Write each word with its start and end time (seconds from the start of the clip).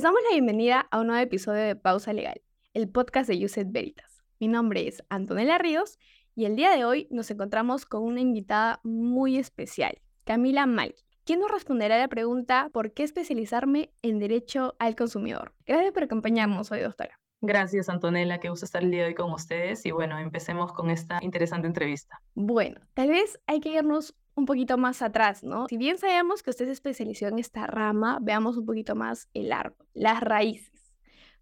Les 0.00 0.04
damos 0.04 0.22
la 0.30 0.34
bienvenida 0.34 0.88
a 0.90 0.98
un 0.98 1.08
nuevo 1.08 1.22
episodio 1.22 1.60
de 1.60 1.76
Pausa 1.76 2.14
Legal, 2.14 2.40
el 2.72 2.88
podcast 2.88 3.28
de 3.28 3.38
Yuset 3.38 3.70
Veritas. 3.70 4.22
Mi 4.38 4.48
nombre 4.48 4.88
es 4.88 5.04
Antonella 5.10 5.58
Ríos 5.58 5.98
y 6.34 6.46
el 6.46 6.56
día 6.56 6.70
de 6.70 6.86
hoy 6.86 7.06
nos 7.10 7.30
encontramos 7.30 7.84
con 7.84 8.04
una 8.04 8.22
invitada 8.22 8.80
muy 8.82 9.36
especial, 9.36 10.00
Camila 10.24 10.64
Malki, 10.64 11.04
quien 11.26 11.40
nos 11.40 11.50
responderá 11.50 11.98
la 11.98 12.08
pregunta 12.08 12.70
¿por 12.72 12.94
qué 12.94 13.02
especializarme 13.02 13.92
en 14.00 14.18
Derecho 14.20 14.74
al 14.78 14.96
Consumidor? 14.96 15.52
Gracias 15.66 15.92
por 15.92 16.04
acompañarnos 16.04 16.72
hoy, 16.72 16.80
doctora. 16.80 17.20
Gracias, 17.42 17.90
Antonella, 17.90 18.40
que 18.40 18.48
gusto 18.48 18.64
estar 18.64 18.82
el 18.82 18.90
día 18.90 19.02
de 19.02 19.08
hoy 19.08 19.14
con 19.14 19.30
ustedes 19.32 19.84
y 19.84 19.90
bueno, 19.90 20.18
empecemos 20.18 20.72
con 20.72 20.88
esta 20.88 21.18
interesante 21.20 21.66
entrevista. 21.66 22.22
Bueno, 22.34 22.80
tal 22.94 23.08
vez 23.08 23.38
hay 23.46 23.60
que 23.60 23.74
irnos 23.74 24.14
un 24.34 24.46
poquito 24.46 24.78
más 24.78 25.02
atrás, 25.02 25.42
¿no? 25.42 25.66
Si 25.68 25.76
bien 25.76 25.98
sabemos 25.98 26.42
que 26.42 26.50
usted 26.50 26.66
se 26.66 26.72
especializó 26.72 27.26
en 27.26 27.38
esta 27.38 27.66
rama, 27.66 28.18
veamos 28.20 28.56
un 28.56 28.66
poquito 28.66 28.94
más 28.94 29.28
el 29.34 29.52
árbol, 29.52 29.86
las 29.94 30.20
raíces. 30.20 30.92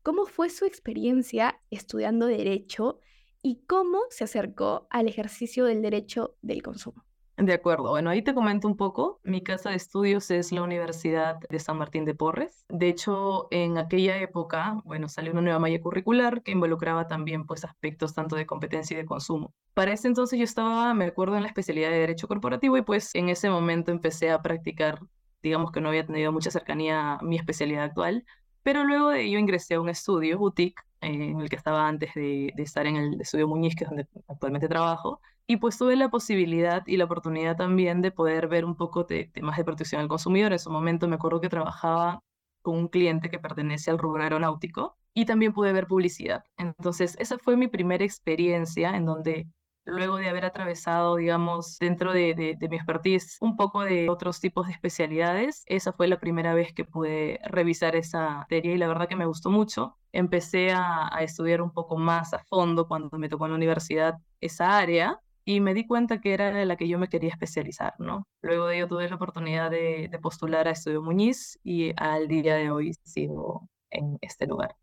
¿Cómo 0.02 0.26
fue 0.26 0.50
su 0.50 0.64
experiencia 0.64 1.60
estudiando 1.70 2.26
derecho 2.26 3.00
y 3.42 3.62
cómo 3.66 4.00
se 4.10 4.24
acercó 4.24 4.86
al 4.90 5.08
ejercicio 5.08 5.64
del 5.64 5.82
derecho 5.82 6.36
del 6.42 6.62
consumo? 6.62 7.07
De 7.38 7.52
acuerdo. 7.52 7.90
Bueno, 7.90 8.10
ahí 8.10 8.20
te 8.20 8.34
comento 8.34 8.66
un 8.66 8.76
poco. 8.76 9.20
Mi 9.22 9.42
casa 9.42 9.70
de 9.70 9.76
estudios 9.76 10.28
es 10.32 10.50
la 10.50 10.60
Universidad 10.62 11.38
de 11.48 11.60
San 11.60 11.78
Martín 11.78 12.04
de 12.04 12.12
Porres. 12.12 12.64
De 12.68 12.88
hecho, 12.88 13.46
en 13.52 13.78
aquella 13.78 14.18
época, 14.18 14.82
bueno, 14.84 15.08
salió 15.08 15.30
una 15.30 15.42
nueva 15.42 15.60
malla 15.60 15.80
curricular 15.80 16.42
que 16.42 16.50
involucraba 16.50 17.06
también 17.06 17.46
pues 17.46 17.64
aspectos 17.64 18.12
tanto 18.12 18.34
de 18.34 18.44
competencia 18.44 18.94
y 18.94 18.98
de 18.98 19.06
consumo. 19.06 19.54
Para 19.72 19.92
ese 19.92 20.08
entonces 20.08 20.36
yo 20.36 20.44
estaba, 20.44 20.92
me 20.94 21.04
acuerdo, 21.04 21.36
en 21.36 21.42
la 21.42 21.48
especialidad 21.48 21.90
de 21.90 22.00
Derecho 22.00 22.26
Corporativo 22.26 22.76
y 22.76 22.82
pues 22.82 23.14
en 23.14 23.28
ese 23.28 23.48
momento 23.50 23.92
empecé 23.92 24.32
a 24.32 24.42
practicar, 24.42 24.98
digamos 25.40 25.70
que 25.70 25.80
no 25.80 25.90
había 25.90 26.04
tenido 26.04 26.32
mucha 26.32 26.50
cercanía 26.50 27.14
a 27.14 27.22
mi 27.22 27.36
especialidad 27.36 27.84
actual, 27.84 28.24
pero 28.64 28.82
luego 28.82 29.10
de 29.10 29.22
ello 29.22 29.38
ingresé 29.38 29.74
a 29.74 29.80
un 29.80 29.90
estudio, 29.90 30.38
boutique, 30.38 30.82
eh, 31.02 31.06
en 31.06 31.40
el 31.40 31.48
que 31.48 31.54
estaba 31.54 31.86
antes 31.86 32.12
de, 32.14 32.52
de 32.56 32.62
estar 32.64 32.84
en 32.88 32.96
el 32.96 33.20
estudio 33.20 33.46
Muñiz, 33.46 33.76
que 33.76 33.84
es 33.84 33.90
donde 33.90 34.08
actualmente 34.26 34.66
trabajo 34.66 35.20
y 35.50 35.56
pues 35.56 35.78
tuve 35.78 35.96
la 35.96 36.10
posibilidad 36.10 36.86
y 36.86 36.98
la 36.98 37.04
oportunidad 37.06 37.56
también 37.56 38.02
de 38.02 38.12
poder 38.12 38.48
ver 38.48 38.66
un 38.66 38.76
poco 38.76 39.04
de 39.04 39.24
temas 39.32 39.56
de 39.56 39.64
protección 39.64 40.02
al 40.02 40.08
consumidor. 40.08 40.52
En 40.52 40.58
su 40.58 40.70
momento 40.70 41.08
me 41.08 41.14
acuerdo 41.16 41.40
que 41.40 41.48
trabajaba 41.48 42.22
con 42.60 42.76
un 42.76 42.88
cliente 42.88 43.30
que 43.30 43.38
pertenece 43.38 43.90
al 43.90 43.98
rubro 43.98 44.22
aeronáutico 44.22 44.98
y 45.14 45.24
también 45.24 45.54
pude 45.54 45.72
ver 45.72 45.86
publicidad. 45.86 46.44
Entonces, 46.58 47.16
esa 47.18 47.38
fue 47.38 47.56
mi 47.56 47.66
primera 47.66 48.04
experiencia 48.04 48.94
en 48.94 49.06
donde 49.06 49.48
luego 49.86 50.18
de 50.18 50.28
haber 50.28 50.44
atravesado, 50.44 51.16
digamos, 51.16 51.78
dentro 51.78 52.12
de, 52.12 52.34
de, 52.34 52.68
mi 52.68 52.76
expertise 52.76 53.38
un 53.40 53.56
poco 53.56 53.84
de 53.84 54.10
otros 54.10 54.40
tipos 54.40 54.66
de 54.66 54.74
especialidades, 54.74 55.62
esa 55.64 55.94
fue 55.94 56.08
la 56.08 56.20
primera 56.20 56.52
vez 56.52 56.74
que 56.74 56.84
pude 56.84 57.40
revisar 57.44 57.96
esa 57.96 58.28
materia 58.40 58.74
y 58.74 58.78
la 58.78 58.86
verdad 58.86 59.08
que 59.08 59.16
me 59.16 59.24
gustó 59.24 59.50
mucho. 59.50 59.96
Empecé 60.12 60.72
a, 60.72 61.08
a 61.10 61.22
estudiar 61.22 61.62
un 61.62 61.72
poco 61.72 61.96
más 61.96 62.34
a 62.34 62.40
fondo 62.40 62.86
cuando 62.86 63.16
me 63.18 63.30
tocó 63.30 63.46
en 63.46 63.52
la 63.52 63.56
universidad 63.56 64.18
esa 64.42 64.76
área 64.76 65.22
y 65.48 65.60
me 65.60 65.72
di 65.72 65.86
cuenta 65.86 66.20
que 66.20 66.34
era 66.34 66.62
la 66.66 66.76
que 66.76 66.86
yo 66.86 66.98
me 66.98 67.08
quería 67.08 67.30
especializar, 67.30 67.94
¿no? 67.98 68.28
Luego 68.42 68.66
de 68.66 68.76
ello 68.76 68.86
tuve 68.86 69.08
la 69.08 69.14
oportunidad 69.14 69.70
de, 69.70 70.10
postular 70.20 70.68
a 70.68 70.72
Estudio 70.72 71.00
Muñiz 71.00 71.58
y 71.64 71.92
al 71.96 72.28
día 72.28 72.54
de 72.56 72.70
hoy 72.70 72.92
sigo 73.02 73.66
en 73.88 74.18
este 74.20 74.46
lugar. 74.46 74.76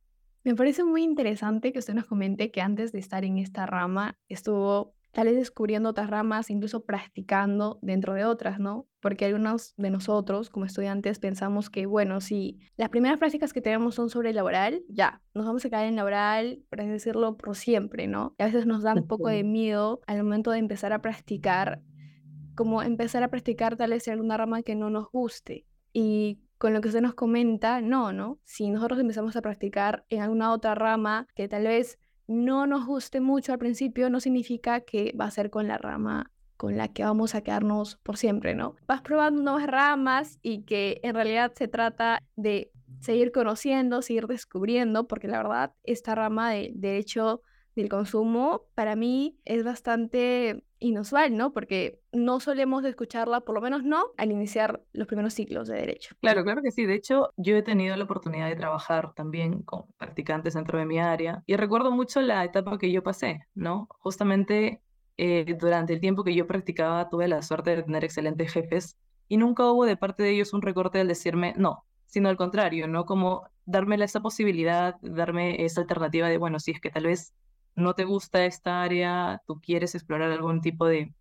Me 0.44 0.56
parece 0.56 0.84
muy 0.84 1.04
interesante 1.04 1.72
que 1.72 1.78
usted 1.78 1.94
nos 1.94 2.06
comente 2.06 2.50
que 2.50 2.62
antes 2.62 2.92
de 2.92 2.98
estar 2.98 3.24
en 3.26 3.38
esta 3.38 3.68
rama 3.68 4.18
estuvo 4.28 4.96
tal 5.16 5.28
vez 5.28 5.38
descubriendo 5.38 5.90
otras 5.90 6.10
ramas, 6.10 6.50
incluso 6.50 6.84
practicando 6.84 7.80
dentro 7.82 8.16
de 8.16 8.26
otras, 8.26 8.60
¿no? 8.60 8.86
Porque 9.00 9.24
algunos 9.24 9.74
de 9.78 9.90
nosotros, 9.90 10.50
como 10.50 10.66
estudiantes, 10.66 11.20
pensamos 11.20 11.70
que, 11.70 11.86
bueno, 11.86 12.20
si 12.20 12.60
las 12.76 12.90
primeras 12.90 13.18
prácticas 13.18 13.54
que 13.54 13.62
tenemos 13.62 13.96
son 13.96 14.10
sobre 14.10 14.34
laboral, 14.34 14.84
ya, 14.90 15.22
nos 15.34 15.46
vamos 15.46 15.64
a 15.64 15.70
quedar 15.70 15.86
en 15.86 15.96
laboral, 15.96 16.62
por 16.70 16.82
así 16.82 16.90
decirlo, 16.90 17.38
por 17.38 17.56
siempre, 17.56 18.08
¿no? 18.08 18.36
Y 18.38 18.44
a 18.44 18.48
veces 18.48 18.66
nos 18.66 18.84
da 18.84 18.94
un 18.94 19.08
poco 19.08 19.30
de 19.30 19.46
miedo 19.46 20.02
al 20.06 20.22
momento 20.22 20.52
de 20.52 20.58
empezar 20.58 20.92
a 20.92 21.02
practicar, 21.02 21.82
como 22.54 22.84
empezar 22.84 23.24
a 23.24 23.30
practicar 23.30 23.78
tal 23.78 23.92
vez 23.92 24.06
en 24.10 24.16
alguna 24.16 24.36
rama 24.36 24.64
que 24.64 24.76
no 24.76 24.90
nos 24.90 25.10
guste. 25.10 25.66
Y 25.94 26.42
con 26.58 26.74
lo 26.74 26.82
que 26.82 26.90
usted 26.90 27.02
nos 27.02 27.14
comenta, 27.14 27.80
no, 27.80 28.12
¿no? 28.12 28.40
Si 28.44 28.70
nosotros 28.70 29.00
empezamos 29.00 29.38
a 29.38 29.42
practicar 29.42 30.06
en 30.10 30.22
alguna 30.22 30.52
otra 30.52 30.76
rama 30.76 31.26
que 31.36 31.48
tal 31.48 31.64
vez 31.64 32.00
no 32.28 32.68
nos 32.68 32.86
guste 32.86 33.20
mucho 33.20 33.54
al 33.54 33.60
principio, 33.60 34.10
no 34.10 34.20
significa 34.20 34.82
que 34.82 35.14
va 35.20 35.26
a 35.26 35.32
ser 35.32 35.50
con 35.50 35.68
la 35.68 35.78
rama 35.78 36.32
con 36.58 36.78
la 36.78 36.88
que 36.88 37.04
vamos 37.04 37.36
a 37.36 37.42
quedarnos 37.42 37.98
por 37.98 38.18
siempre, 38.18 38.56
¿no? 38.56 38.76
Vas 38.88 39.02
probando 39.02 39.42
nuevas 39.42 39.68
ramas 39.68 40.40
y 40.42 40.64
que 40.64 41.00
en 41.04 41.14
realidad 41.14 41.52
se 41.54 41.68
trata 41.68 42.24
de 42.36 42.72
seguir 43.02 43.32
conociendo, 43.32 44.02
seguir 44.02 44.28
descubriendo, 44.28 45.08
porque 45.08 45.28
la 45.28 45.38
verdad 45.38 45.74
esta 45.84 46.16
rama 46.16 46.52
de 46.52 46.72
derecho 46.74 47.42
del 47.76 47.90
consumo 47.90 48.68
para 48.74 48.96
mí 48.96 49.38
es 49.44 49.64
bastante 49.64 50.64
inusual, 50.86 51.36
¿no? 51.36 51.52
Porque 51.52 52.00
no 52.12 52.40
solemos 52.40 52.86
escucharla, 52.86 53.42
por 53.42 53.56
lo 53.56 53.62
menos 53.62 53.84
no, 53.84 54.06
al 54.18 54.32
iniciar 54.32 54.84
los 54.94 55.08
primeros 55.08 55.34
ciclos 55.34 55.68
de 55.68 55.76
derecho. 55.76 56.16
Claro, 56.22 56.44
claro 56.44 56.62
que 56.62 56.72
sí. 56.72 56.86
De 56.86 56.94
hecho, 56.94 57.32
yo 57.38 57.58
he 57.58 57.64
tenido 57.64 57.96
la 57.96 58.04
oportunidad 58.04 58.48
de 58.48 58.56
trabajar 58.56 59.14
también 59.16 59.64
con 59.64 59.86
practicantes 59.98 60.54
dentro 60.54 60.78
de 60.78 60.86
mi 60.86 61.00
área 61.00 61.44
y 61.48 61.56
recuerdo 61.56 61.92
mucho 61.92 62.22
la 62.22 62.44
etapa 62.44 62.78
que 62.78 62.92
yo 62.92 63.02
pasé, 63.02 63.48
¿no? 63.56 63.88
Justamente 64.00 64.82
eh, 65.18 65.56
durante 65.60 65.94
el 65.94 66.00
tiempo 66.00 66.24
que 66.24 66.36
yo 66.36 66.46
practicaba 66.46 67.10
tuve 67.10 67.28
la 67.28 67.42
suerte 67.42 67.76
de 67.76 67.84
tener 67.84 68.04
excelentes 68.04 68.52
jefes 68.52 68.98
y 69.28 69.38
nunca 69.38 69.66
hubo 69.72 69.86
de 69.86 69.98
parte 69.98 70.24
de 70.24 70.32
ellos 70.32 70.54
un 70.54 70.62
recorte 70.62 71.00
al 71.00 71.08
decirme 71.08 71.54
no, 71.58 71.84
sino 72.06 72.30
al 72.30 72.38
contrario, 72.38 72.88
¿no? 72.88 73.06
Como 73.06 73.48
darme 73.66 73.96
esa 74.04 74.22
posibilidad, 74.22 74.96
darme 75.02 75.66
esa 75.66 75.82
alternativa 75.82 76.30
de, 76.30 76.38
bueno, 76.38 76.60
si 76.60 76.72
es 76.72 76.80
que 76.80 76.92
tal 76.92 77.06
vez 77.06 77.34
no 77.76 77.94
te 77.94 78.06
gusta 78.06 78.46
esta 78.46 78.82
área, 78.82 79.42
tú 79.46 79.60
quieres 79.62 79.96
explorar 79.96 80.32
algún 80.32 80.62
tipo 80.62 80.86
de, 80.86 81.14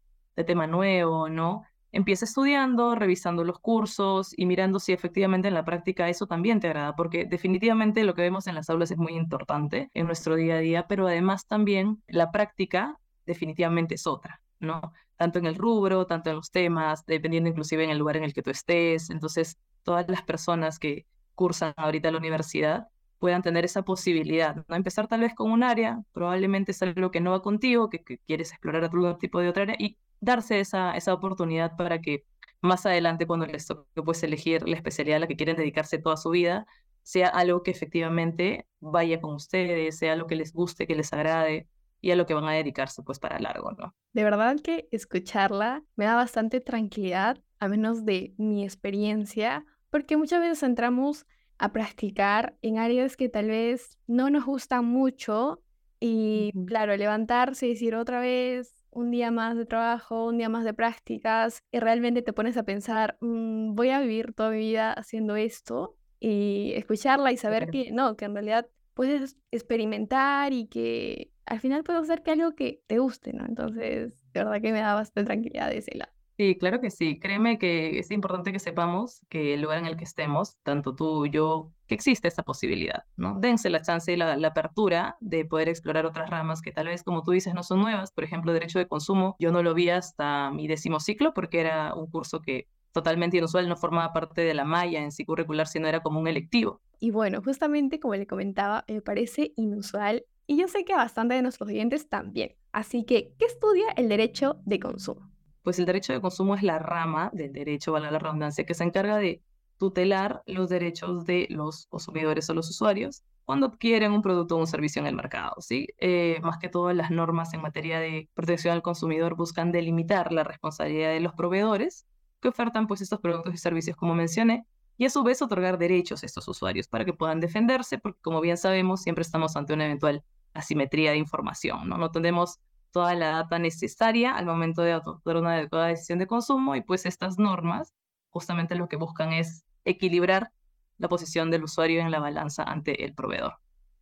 tema 0.47 0.67
nuevo, 0.67 1.29
¿no? 1.29 1.63
Empieza 1.93 2.25
estudiando, 2.25 2.97
revisando 2.97 3.45
los 3.45 3.61
cursos 3.61 4.37
y 4.37 4.47
mirando 4.47 4.81
si 4.81 4.93
efectivamente 4.93 5.47
en 5.47 5.55
la 5.55 5.65
práctica 5.65 6.09
eso 6.09 6.27
también 6.27 6.59
te 6.59 6.67
agrada, 6.67 6.97
porque 6.97 7.25
definitivamente 7.25 8.03
lo 8.03 8.15
que 8.15 8.23
vemos 8.23 8.49
en 8.49 8.57
las 8.57 8.69
aulas 8.69 8.91
es 8.91 8.99
muy 8.99 9.15
importante 9.15 9.91
en 9.95 10.07
nuestro 10.07 10.35
día 10.35 10.57
a 10.57 10.59
día, 10.59 10.87
pero 10.89 11.07
además 11.07 11.47
también 11.47 12.03
la 12.09 12.33
práctica 12.33 12.99
definitivamente 13.27 13.95
es 13.95 14.07
otra, 14.09 14.41
¿no? 14.59 14.93
Tanto 15.17 15.39
en 15.39 15.47
el 15.47 15.55
rubro, 15.55 16.07
tanto 16.07 16.31
en 16.31 16.37
los 16.37 16.51
temas, 16.51 17.07
dependiendo 17.07 17.49
inclusive 17.49 17.85
en 17.85 17.91
el 17.91 17.99
lugar 17.99 18.17
en 18.17 18.25
el 18.25 18.35
que 18.35 18.43
tú 18.43 18.51
estés. 18.51 19.11
Entonces, 19.11 19.59
todas 19.85 20.09
las 20.09 20.23
personas 20.23 20.81
que 20.81 21.07
cursan 21.37 21.75
ahorita 21.77 22.11
la 22.11 22.19
universidad 22.19 22.89
puedan 23.19 23.43
tener 23.43 23.65
esa 23.65 23.83
posibilidad, 23.83 24.65
¿no? 24.69 24.77
Empezar 24.77 25.09
tal 25.09 25.21
vez 25.21 25.35
con 25.35 25.51
un 25.51 25.63
área, 25.63 26.03
probablemente 26.13 26.73
es 26.73 26.83
algo 26.83 27.11
que 27.11 27.21
no 27.21 27.31
va 27.31 27.43
contigo, 27.43 27.91
que, 27.91 28.03
quieres 28.27 28.51
explorar 28.51 28.85
otro 28.85 29.17
tipo 29.17 29.41
de 29.41 29.49
otra 29.49 29.63
área 29.65 29.77
y 29.79 29.97
darse 30.21 30.61
esa, 30.61 30.97
esa 30.97 31.15
oportunidad 31.15 31.77
para 31.77 32.01
que 32.01 32.25
más 32.61 32.87
adelante 32.87 33.27
cuando 33.27 33.47
les 33.47 33.67
toque 33.67 34.03
pues 34.03 34.23
elegir 34.23 34.67
la 34.69 34.77
especialidad 34.77 35.17
a 35.17 35.21
la 35.21 35.27
que 35.27 35.37
quieren 35.37 35.57
dedicarse 35.57 35.99
toda 35.99 36.17
su 36.17 36.31
vida, 36.31 36.67
sea 37.03 37.29
algo 37.29 37.63
que 37.63 37.71
efectivamente 37.71 38.67
vaya 38.81 39.21
con 39.21 39.35
ustedes, 39.35 39.99
sea 39.99 40.15
algo 40.15 40.27
que 40.27 40.37
les 40.37 40.53
guste, 40.53 40.87
que 40.87 40.95
les 40.95 41.13
agrade 41.13 41.69
y 42.01 42.11
a 42.11 42.17
lo 42.17 42.27
que 42.27 42.35
van 42.35 42.45
a 42.45 42.53
dedicarse 42.53 43.03
pues 43.03 43.19
para 43.19 43.39
largo, 43.39 43.73
¿no? 43.73 43.95
De 44.13 44.25
verdad 44.25 44.57
que 44.63 44.89
escucharla 44.91 45.83
me 45.97 46.07
da 46.07 46.17
bastante 46.17 46.61
tranquilidad, 46.61 47.39
a 47.59 47.69
menos 47.69 48.05
de 48.05 48.35
mi 48.37 48.65
experiencia, 48.65 49.65
porque 49.91 50.17
muchas 50.17 50.41
veces 50.41 50.63
entramos 50.63 51.27
a 51.59 51.73
practicar 51.73 52.57
en 52.63 52.79
áreas 52.79 53.17
que 53.17 53.29
tal 53.29 53.49
vez 53.49 53.99
no 54.07 54.31
nos 54.31 54.45
gustan 54.45 54.85
mucho 54.85 55.63
y 56.01 56.53
claro, 56.67 56.97
levantarse 56.97 57.67
y 57.67 57.71
decir 57.71 57.95
otra 57.95 58.21
vez 58.21 58.75
un 58.91 59.11
día 59.11 59.31
más 59.31 59.57
de 59.57 59.67
trabajo, 59.67 60.27
un 60.27 60.39
día 60.39 60.49
más 60.49 60.65
de 60.65 60.75
prácticas 60.75 61.63
y 61.73 61.79
realmente 61.81 62.23
te 62.23 62.33
pones 62.33 62.57
a 62.57 62.63
pensar, 62.65 63.17
mm, 63.21 63.75
voy 63.75 63.91
a 63.91 64.01
vivir 64.01 64.33
toda 64.35 64.51
mi 64.51 64.59
vida 64.59 64.93
haciendo 64.93 65.37
esto 65.37 65.97
y 66.21 66.73
escucharla 66.77 67.33
y 67.33 67.37
saber 67.37 67.71
que 67.71 67.91
no, 67.93 68.17
que 68.17 68.27
en 68.27 68.35
realidad 68.35 68.69
puedes 68.95 69.37
experimentar 69.51 70.53
y 70.53 70.67
que 70.67 71.31
al 71.47 71.61
final 71.61 71.85
puede 71.85 72.05
ser 72.05 72.23
que 72.23 72.31
algo 72.31 72.55
que 72.55 72.83
te 72.87 72.99
guste, 72.99 73.33
¿no? 73.33 73.45
Entonces, 73.47 74.13
de 74.33 74.45
verdad 74.45 74.63
que 74.63 74.73
me 74.73 74.81
da 74.81 74.95
bastante 74.95 75.27
tranquilidad 75.27 75.69
de 75.71 75.79
ese 75.79 75.97
lado. 75.97 76.14
Sí, 76.37 76.57
claro 76.59 76.81
que 76.81 76.91
sí. 76.91 77.21
Créeme 77.21 77.59
que 77.59 77.99
es 77.99 78.11
importante 78.11 78.51
que 78.51 78.59
sepamos 78.59 79.23
que 79.29 79.55
el 79.55 79.63
lugar 79.63 79.79
en 79.79 79.87
el 79.87 79.97
que 79.97 80.05
estemos, 80.05 80.59
tanto 80.65 80.97
tú, 80.97 81.27
yo, 81.27 81.71
que 81.87 81.95
existe 81.95 82.27
esta 82.27 82.43
posibilidad, 82.43 83.05
¿no? 83.17 83.39
Dense 83.39 83.71
la 83.71 83.83
chance 83.83 84.13
y 84.13 84.17
la, 84.17 84.35
apertura 84.47 85.17
de 85.21 85.45
poder 85.45 85.69
explorar 85.69 86.07
otras 86.07 86.29
ramas 86.31 86.61
que 86.61 86.73
tal 86.73 86.89
vez, 86.89 87.05
como 87.05 87.23
tú 87.23 87.31
dices, 87.31 87.55
no 87.55 87.63
son 87.63 87.81
nuevas. 87.81 88.11
Por 88.11 88.25
ejemplo, 88.25 88.53
derecho 88.53 88.81
de 88.81 88.89
consumo, 88.89 89.37
yo 89.39 89.53
no 89.53 89.63
lo 89.63 89.75
vi 89.75 89.91
hasta 89.91 90.51
mi 90.51 90.67
décimo 90.67 90.99
ciclo 90.99 91.35
porque 91.35 91.61
era 91.61 91.95
un 91.95 92.11
curso 92.11 92.41
que 92.41 92.69
totalmente 92.91 93.37
inusual, 93.37 93.69
no 93.69 93.77
formaba 93.77 94.13
parte 94.13 94.43
de 94.43 94.55
la 94.55 94.65
malla 94.65 95.03
en 95.03 95.13
sí 95.13 95.25
curricular, 95.25 95.67
sino 95.67 95.89
era 95.89 96.01
como 96.01 96.21
un 96.21 96.29
electivo. 96.29 96.81
Y 97.01 97.11
bueno, 97.11 97.43
justamente 97.43 98.01
como 98.01 98.15
le 98.15 98.27
comentaba, 98.27 98.85
me 98.89 99.03
parece 99.03 99.53
inusual 99.57 100.25
y 100.47 100.57
yo 100.59 100.69
sé 100.69 100.85
que 100.85 100.95
bastante 100.95 101.35
de 101.35 101.43
nuestros 101.43 101.69
oyentes 101.69 102.09
también. 102.09 102.55
Así 102.73 103.05
que, 103.05 103.35
¿qué 103.39 103.47
estudia 103.47 103.87
el 103.97 104.09
derecho 104.09 104.61
de 104.65 104.79
consumo? 104.79 105.34
Pues 105.65 105.79
el 105.79 105.87
derecho 105.87 106.13
de 106.13 106.21
consumo 106.21 106.55
es 106.55 106.63
la 106.63 106.79
rama 106.79 107.31
del 107.33 107.53
derecho, 107.53 107.91
valga 107.91 108.11
la 108.11 108.19
redundancia, 108.21 108.65
que 108.65 108.75
se 108.75 108.85
encarga 108.85 109.17
de 109.17 109.43
tutelar 109.79 110.43
los 110.47 110.69
derechos 110.69 111.25
de 111.25 111.47
los 111.51 111.87
consumidores 111.87 112.49
o 112.49 112.55
los 112.55 112.71
usuarios 112.71 113.25
cuando 113.45 113.67
adquieren 113.67 114.13
un 114.13 114.23
producto 114.23 114.57
o 114.57 114.59
un 114.59 114.67
servicio 114.67 115.01
en 115.01 115.07
el 115.07 115.15
mercado. 115.15 115.55
¿sí? 115.61 115.89
Eh, 115.99 116.39
más 116.43 116.59
que 116.59 116.69
todo, 116.69 116.93
las 116.93 117.11
normas 117.11 117.53
en 117.55 117.63
materia 117.63 117.99
de 117.99 118.29
protección 118.35 118.75
al 118.75 118.83
consumidor 118.83 119.37
buscan 119.37 119.73
delimitar 119.73 120.33
la 120.33 120.45
responsabilidad 120.45 121.11
de 121.11 121.21
los 121.21 121.33
proveedores 121.33 122.07
que 122.41 122.49
ofertan 122.49 122.87
pues, 122.87 123.01
estos 123.01 123.21
productos 123.21 123.55
y 123.55 123.59
servicios, 123.59 123.97
como 123.97 124.15
mencioné, 124.15 124.67
y 124.97 125.07
a 125.07 125.11
su 125.11 125.25
vez 125.25 125.43
otorgar 125.43 125.79
derechos 125.79 126.23
a 126.23 126.27
estos 126.27 126.47
usuarios 126.47 126.89
para 126.89 127.05
que 127.05 127.15
puedan 127.15 127.41
defenderse, 127.41 127.99
porque 127.99 128.21
como 128.21 128.41
bien 128.41 128.59
sabemos, 128.59 129.03
siempre 129.03 129.23
estamos 129.23 129.57
ante 129.57 129.73
una 129.73 129.87
eventual 129.87 130.23
asimetría 130.53 131.11
de 131.11 131.17
información. 131.17 131.89
No, 131.89 131.99
no 131.99 132.11
tenemos 132.11 132.61
toda 132.95 133.17
la 133.17 133.31
data 133.31 133.59
necesaria 133.59 134.37
al 134.37 134.47
momento 134.47 134.83
de 134.83 134.93
adoptar 134.93 135.37
una 135.37 135.55
adecuada 135.55 135.89
decisión 135.89 136.21
de 136.21 136.29
consumo 136.29 136.77
y 136.77 136.81
pues 136.81 137.07
estas 137.07 137.41
normas 137.41 137.93
justamente 138.31 138.77
lo 138.77 138.89
que 138.89 138.95
buscan 138.95 139.33
es 139.33 139.65
equilibrar 139.85 140.53
la 140.99 141.09
posición 141.09 141.51
del 141.51 141.65
usuario 141.65 142.01
en 142.01 142.13
la 142.13 142.21
balanza 142.21 142.63
ante 142.63 143.05
el 143.05 143.13
proveedor. 143.13 143.55